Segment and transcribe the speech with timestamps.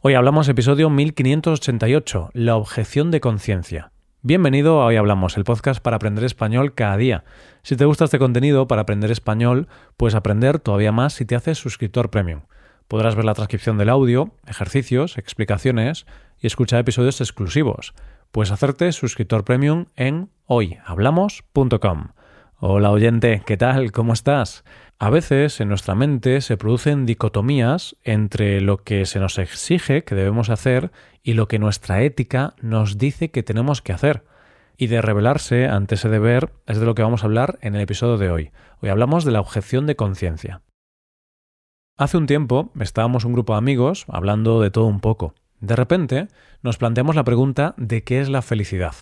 [0.00, 3.90] Hoy hablamos episodio 1588, la objeción de conciencia.
[4.22, 7.24] Bienvenido a Hoy Hablamos, el podcast para aprender español cada día.
[7.64, 9.66] Si te gusta este contenido para aprender español,
[9.96, 12.42] puedes aprender todavía más si te haces suscriptor premium.
[12.86, 16.06] Podrás ver la transcripción del audio, ejercicios, explicaciones
[16.40, 17.92] y escuchar episodios exclusivos.
[18.30, 22.10] Puedes hacerte suscriptor premium en hoyhablamos.com.
[22.60, 23.92] Hola oyente, ¿qué tal?
[23.92, 24.64] ¿Cómo estás?
[24.98, 30.16] A veces en nuestra mente se producen dicotomías entre lo que se nos exige que
[30.16, 30.90] debemos hacer
[31.22, 34.24] y lo que nuestra ética nos dice que tenemos que hacer.
[34.76, 37.80] Y de rebelarse ante ese deber es de lo que vamos a hablar en el
[37.82, 38.50] episodio de hoy.
[38.82, 40.62] Hoy hablamos de la objeción de conciencia.
[41.96, 45.32] Hace un tiempo estábamos un grupo de amigos hablando de todo un poco.
[45.60, 46.26] De repente
[46.62, 48.94] nos planteamos la pregunta de qué es la felicidad.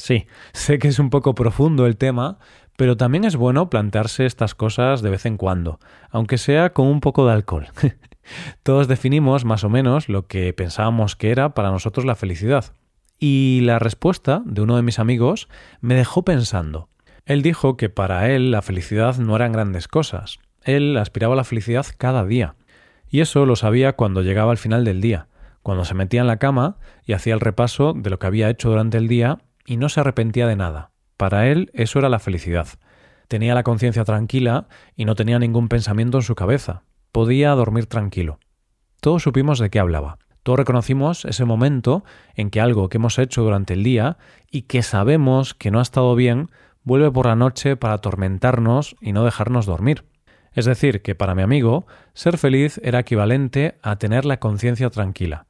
[0.00, 2.38] Sí, sé que es un poco profundo el tema,
[2.80, 7.00] pero también es bueno plantearse estas cosas de vez en cuando, aunque sea con un
[7.00, 7.66] poco de alcohol.
[8.62, 12.72] Todos definimos más o menos lo que pensábamos que era para nosotros la felicidad.
[13.18, 15.50] Y la respuesta de uno de mis amigos
[15.82, 16.88] me dejó pensando.
[17.26, 20.38] Él dijo que para él la felicidad no eran grandes cosas.
[20.62, 22.54] Él aspiraba a la felicidad cada día.
[23.10, 25.28] Y eso lo sabía cuando llegaba al final del día,
[25.62, 28.70] cuando se metía en la cama y hacía el repaso de lo que había hecho
[28.70, 30.89] durante el día y no se arrepentía de nada.
[31.20, 32.66] Para él eso era la felicidad.
[33.28, 36.84] Tenía la conciencia tranquila y no tenía ningún pensamiento en su cabeza.
[37.12, 38.38] Podía dormir tranquilo.
[39.02, 40.16] Todos supimos de qué hablaba.
[40.42, 42.04] Todos reconocimos ese momento
[42.36, 44.16] en que algo que hemos hecho durante el día
[44.50, 46.48] y que sabemos que no ha estado bien
[46.84, 50.06] vuelve por la noche para atormentarnos y no dejarnos dormir.
[50.54, 55.44] Es decir, que para mi amigo, ser feliz era equivalente a tener la conciencia tranquila.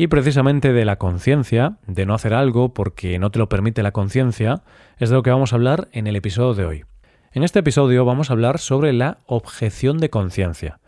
[0.00, 3.90] Y precisamente de la conciencia, de no hacer algo porque no te lo permite la
[3.90, 4.62] conciencia,
[4.96, 6.84] es de lo que vamos a hablar en el episodio de hoy.
[7.32, 10.78] En este episodio vamos a hablar sobre la objeción de conciencia.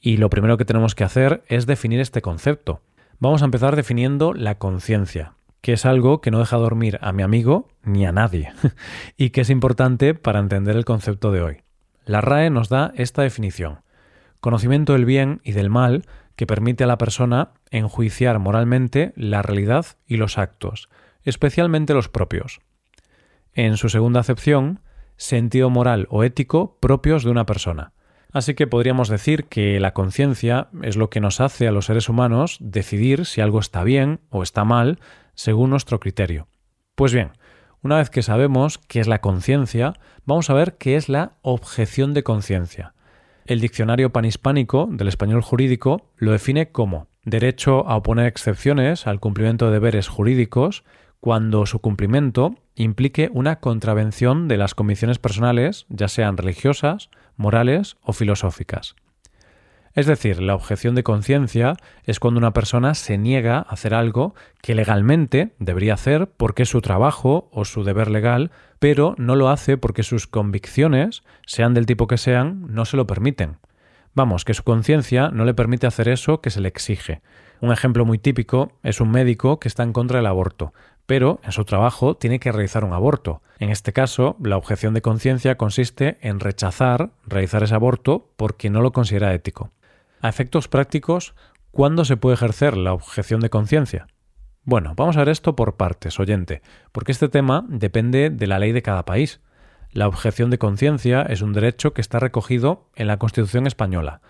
[0.00, 2.80] Y lo primero que tenemos que hacer es definir este concepto.
[3.18, 7.22] Vamos a empezar definiendo la conciencia, que es algo que no deja dormir a mi
[7.22, 8.50] amigo ni a nadie,
[9.18, 11.56] y que es importante para entender el concepto de hoy.
[12.06, 13.80] La RAE nos da esta definición.
[14.40, 16.06] Conocimiento del bien y del mal
[16.36, 20.88] que permite a la persona enjuiciar moralmente la realidad y los actos,
[21.22, 22.60] especialmente los propios.
[23.52, 24.80] En su segunda acepción,
[25.16, 27.92] sentido moral o ético propios de una persona.
[28.32, 32.08] Así que podríamos decir que la conciencia es lo que nos hace a los seres
[32.08, 34.98] humanos decidir si algo está bien o está mal
[35.34, 36.48] según nuestro criterio.
[36.96, 37.30] Pues bien,
[37.80, 42.12] una vez que sabemos qué es la conciencia, vamos a ver qué es la objeción
[42.12, 42.93] de conciencia.
[43.46, 49.66] El diccionario panhispánico del español jurídico lo define como derecho a oponer excepciones al cumplimiento
[49.66, 50.82] de deberes jurídicos
[51.20, 58.14] cuando su cumplimiento implique una contravención de las convicciones personales, ya sean religiosas, morales o
[58.14, 58.96] filosóficas.
[59.94, 64.34] Es decir, la objeción de conciencia es cuando una persona se niega a hacer algo
[64.60, 68.50] que legalmente debería hacer porque es su trabajo o su deber legal,
[68.80, 73.06] pero no lo hace porque sus convicciones, sean del tipo que sean, no se lo
[73.06, 73.58] permiten.
[74.14, 77.20] Vamos, que su conciencia no le permite hacer eso que se le exige.
[77.60, 80.72] Un ejemplo muy típico es un médico que está en contra del aborto,
[81.06, 83.42] pero en su trabajo tiene que realizar un aborto.
[83.60, 88.80] En este caso, la objeción de conciencia consiste en rechazar realizar ese aborto porque no
[88.80, 89.70] lo considera ético.
[90.24, 91.34] A efectos prácticos,
[91.70, 94.06] ¿cuándo se puede ejercer la objeción de conciencia?
[94.62, 96.62] Bueno, vamos a ver esto por partes, oyente,
[96.92, 99.42] porque este tema depende de la ley de cada país.
[99.92, 104.22] La objeción de conciencia es un derecho que está recogido en la Constitución española,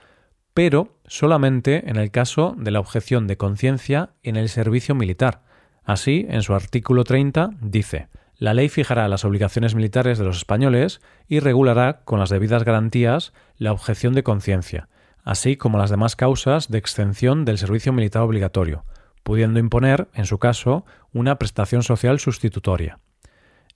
[0.53, 5.45] pero solamente en el caso de la objeción de conciencia en el servicio militar.
[5.85, 11.01] Así, en su artículo 30 dice la ley fijará las obligaciones militares de los españoles
[11.29, 14.89] y regulará con las debidas garantías la objeción de conciencia,
[15.25, 18.85] así como las demás causas de extensión del servicio militar obligatorio,
[19.23, 23.01] pudiendo imponer, en su caso, una prestación social sustitutoria.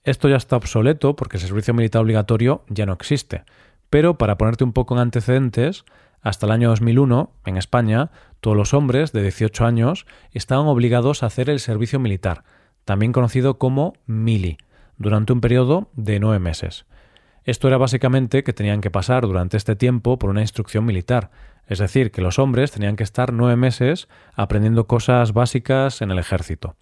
[0.03, 3.43] Esto ya está obsoleto porque el servicio militar obligatorio ya no existe,
[3.89, 5.83] pero para ponerte un poco en antecedentes,
[6.21, 11.25] hasta el año 2001, en España, todos los hombres de 18 años estaban obligados a
[11.25, 12.43] hacer el servicio militar,
[12.85, 14.57] también conocido como mili,
[14.97, 16.85] durante un periodo de nueve meses.
[17.49, 21.31] Esto era básicamente que tenían que pasar durante este tiempo por una instrucción militar,
[21.65, 26.19] es decir, que los hombres tenían que estar nueve meses aprendiendo cosas básicas en el
[26.19, 26.75] ejército.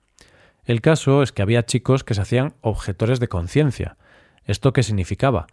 [0.66, 3.96] El caso es que había chicos que se hacían objetores de conciencia.
[4.44, 5.48] ¿Esto qué significaba?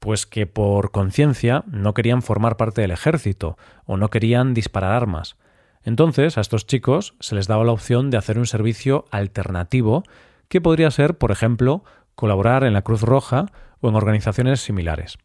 [0.00, 5.36] Pues que por conciencia no querían formar parte del ejército o no querían disparar armas.
[5.84, 10.02] Entonces a estos chicos se les daba la opción de hacer un servicio alternativo
[10.48, 11.84] que podría ser, por ejemplo,
[12.16, 13.46] colaborar en la Cruz Roja
[13.80, 15.18] o en organizaciones similares.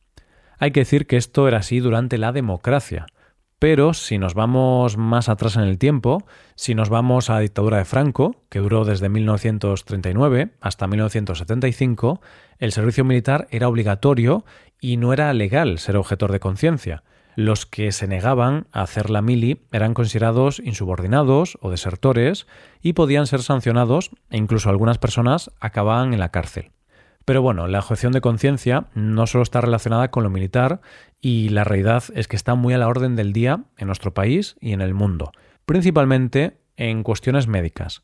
[0.58, 3.08] Hay que decir que esto era así durante la democracia,
[3.58, 6.26] Pero si nos vamos más atrás en el tiempo,
[6.56, 12.22] si nos vamos a la dictadura de Franco, que duró desde 1939 hasta 1975,
[12.58, 14.46] el servicio militar era obligatorio
[14.80, 17.04] y no era legal ser objetor de conciencia.
[17.36, 22.48] Los que se negaban a hacer la mili eran considerados insubordinados o desertores
[22.82, 26.72] y podían ser sancionados e incluso algunas personas acababan en la cárcel.
[27.32, 30.82] Pero bueno, la objeción de conciencia no solo está relacionada con lo militar
[31.22, 34.58] y la realidad es que está muy a la orden del día en nuestro país
[34.60, 35.32] y en el mundo,
[35.66, 38.04] principalmente en cuestiones médicas.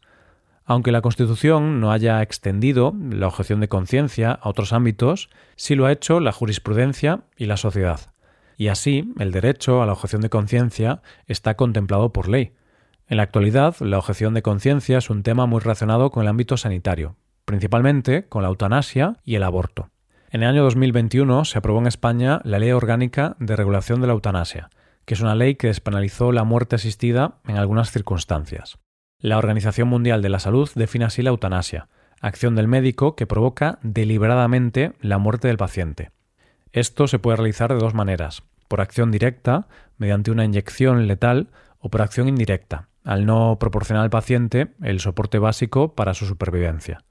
[0.63, 5.87] Aunque la Constitución no haya extendido la objeción de conciencia a otros ámbitos, sí lo
[5.87, 7.99] ha hecho la jurisprudencia y la sociedad.
[8.55, 12.53] Y así, el derecho a la objeción de conciencia está contemplado por ley.
[13.09, 16.55] En la actualidad, la objeción de conciencia es un tema muy relacionado con el ámbito
[16.55, 17.17] sanitario,
[17.47, 19.89] principalmente con la eutanasia y el aborto.
[20.29, 24.13] En el año 2021 se aprobó en España la Ley Orgánica de Regulación de la
[24.13, 24.69] Eutanasia,
[25.05, 28.77] que es una ley que despenalizó la muerte asistida en algunas circunstancias.
[29.19, 31.87] La Organización Mundial de la Salud define así la eutanasia,
[32.19, 36.11] acción del médico que provoca deliberadamente la muerte del paciente.
[36.73, 41.47] Esto se puede realizar de dos maneras, por acción directa, mediante una inyección letal,
[41.79, 47.05] o por acción indirecta, al no proporcionar al paciente el soporte básico para su supervivencia.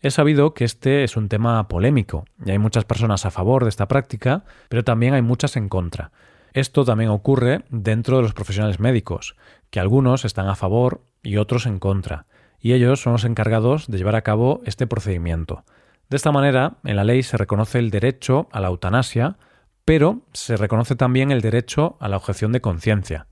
[0.00, 3.68] Es sabido que este es un tema polémico y hay muchas personas a favor de
[3.68, 6.10] esta práctica, pero también hay muchas en contra.
[6.54, 9.36] Esto también ocurre dentro de los profesionales médicos,
[9.68, 12.24] que algunos están a favor y otros en contra,
[12.58, 15.64] y ellos son los encargados de llevar a cabo este procedimiento.
[16.08, 19.36] De esta manera, en la ley se reconoce el derecho a la eutanasia,
[19.84, 23.26] pero se reconoce también el derecho a la objeción de conciencia.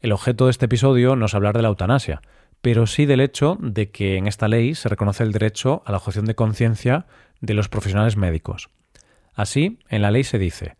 [0.00, 2.22] El objeto de este episodio no es hablar de la eutanasia,
[2.62, 5.98] pero sí del hecho de que en esta ley se reconoce el derecho a la
[5.98, 7.06] objeción de conciencia
[7.40, 8.70] de los profesionales médicos.
[9.34, 10.76] Así, en la ley se dice,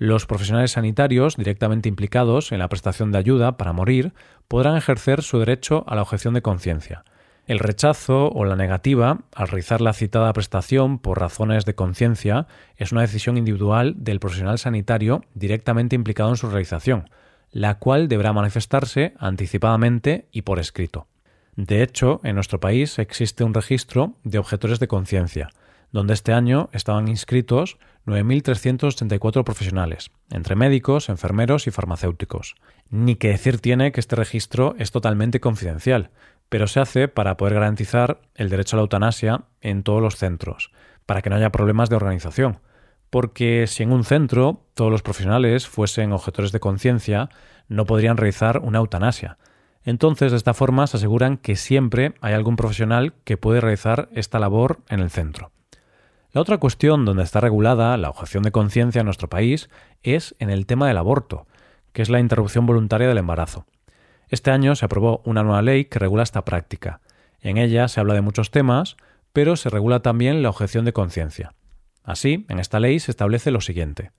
[0.00, 4.14] los profesionales sanitarios directamente implicados en la prestación de ayuda para morir
[4.48, 7.04] podrán ejercer su derecho a la objeción de conciencia.
[7.46, 12.92] El rechazo o la negativa al realizar la citada prestación por razones de conciencia es
[12.92, 17.10] una decisión individual del profesional sanitario directamente implicado en su realización,
[17.50, 21.08] la cual deberá manifestarse anticipadamente y por escrito.
[21.62, 25.50] De hecho, en nuestro país existe un registro de objetores de conciencia,
[25.92, 27.76] donde este año estaban inscritos
[28.06, 32.54] 9.384 profesionales, entre médicos, enfermeros y farmacéuticos.
[32.88, 36.08] Ni que decir tiene que este registro es totalmente confidencial,
[36.48, 40.72] pero se hace para poder garantizar el derecho a la eutanasia en todos los centros,
[41.04, 42.60] para que no haya problemas de organización.
[43.10, 47.28] Porque si en un centro todos los profesionales fuesen objetores de conciencia,
[47.68, 49.36] no podrían realizar una eutanasia,
[49.84, 54.38] entonces, de esta forma, se aseguran que siempre hay algún profesional que puede realizar esta
[54.38, 55.52] labor en el centro.
[56.32, 59.68] La otra cuestión donde está regulada la objeción de conciencia en nuestro país
[60.02, 61.46] es en el tema del aborto,
[61.92, 63.66] que es la interrupción voluntaria del embarazo.
[64.28, 67.00] Este año se aprobó una nueva ley que regula esta práctica.
[67.40, 68.96] En ella se habla de muchos temas,
[69.32, 71.54] pero se regula también la objeción de conciencia.
[72.04, 74.12] Así, en esta ley se establece lo siguiente.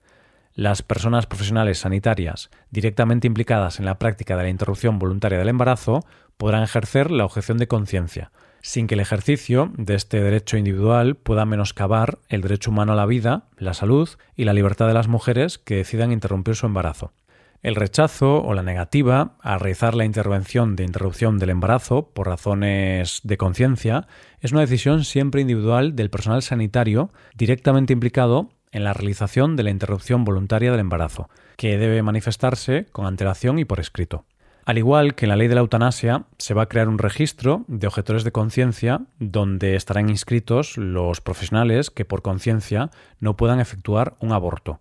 [0.53, 6.01] Las personas profesionales sanitarias directamente implicadas en la práctica de la interrupción voluntaria del embarazo
[6.37, 8.31] podrán ejercer la objeción de conciencia,
[8.61, 13.05] sin que el ejercicio de este derecho individual pueda menoscabar el derecho humano a la
[13.05, 17.13] vida, la salud y la libertad de las mujeres que decidan interrumpir su embarazo.
[17.61, 23.21] El rechazo o la negativa a realizar la intervención de interrupción del embarazo por razones
[23.23, 24.07] de conciencia
[24.39, 29.69] es una decisión siempre individual del personal sanitario directamente implicado en la realización de la
[29.69, 34.25] interrupción voluntaria del embarazo, que debe manifestarse con antelación y por escrito.
[34.63, 37.65] Al igual que en la ley de la eutanasia, se va a crear un registro
[37.67, 44.15] de objetores de conciencia donde estarán inscritos los profesionales que por conciencia no puedan efectuar
[44.19, 44.79] un aborto.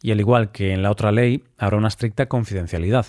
[0.00, 3.06] Y al igual que en la otra ley, habrá una estricta confidencialidad.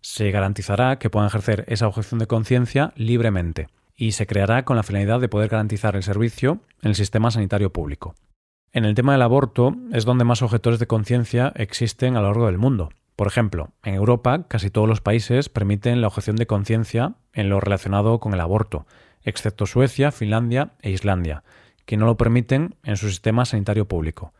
[0.00, 4.84] Se garantizará que puedan ejercer esa objeción de conciencia libremente y se creará con la
[4.84, 8.14] finalidad de poder garantizar el servicio en el sistema sanitario público.
[8.72, 12.46] En el tema del aborto es donde más objetores de conciencia existen a lo largo
[12.46, 12.90] del mundo.
[13.16, 17.60] Por ejemplo, en Europa casi todos los países permiten la objeción de conciencia en lo
[17.60, 18.86] relacionado con el aborto,
[19.24, 21.44] excepto Suecia, Finlandia e Islandia,
[21.86, 24.34] que no lo permiten en su sistema sanitario público.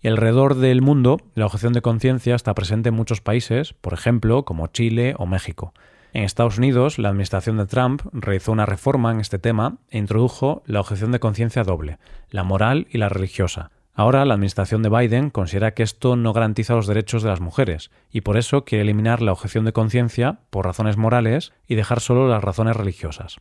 [0.00, 4.44] Y alrededor del mundo, la objeción de conciencia está presente en muchos países, por ejemplo,
[4.44, 5.74] como Chile o México.
[6.16, 10.62] En Estados Unidos, la administración de Trump realizó una reforma en este tema e introdujo
[10.64, 11.98] la objeción de conciencia doble,
[12.30, 13.70] la moral y la religiosa.
[13.92, 17.90] Ahora la administración de Biden considera que esto no garantiza los derechos de las mujeres
[18.10, 22.26] y por eso quiere eliminar la objeción de conciencia por razones morales y dejar solo
[22.28, 23.36] las razones religiosas.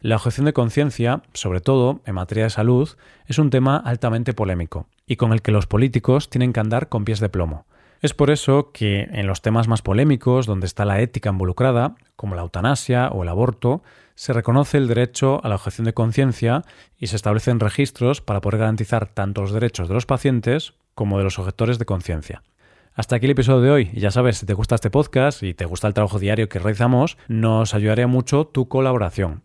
[0.00, 2.88] La objeción de conciencia, sobre todo en materia de salud,
[3.26, 7.04] es un tema altamente polémico y con el que los políticos tienen que andar con
[7.04, 7.66] pies de plomo.
[8.04, 12.34] Es por eso que en los temas más polémicos, donde está la ética involucrada, como
[12.34, 13.82] la eutanasia o el aborto,
[14.14, 16.64] se reconoce el derecho a la objeción de conciencia
[16.98, 21.24] y se establecen registros para poder garantizar tanto los derechos de los pacientes como de
[21.24, 22.42] los objetores de conciencia.
[22.92, 23.90] Hasta aquí el episodio de hoy.
[23.94, 26.58] Y ya sabes, si te gusta este podcast y te gusta el trabajo diario que
[26.58, 29.44] realizamos, nos ayudaría mucho tu colaboración.